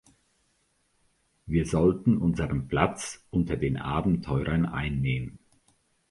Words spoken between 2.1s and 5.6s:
unseren Platz unter den Abenteurern einnehmen.